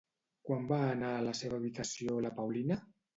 [0.47, 2.79] Quan va anar a la seva habitació la Paulina?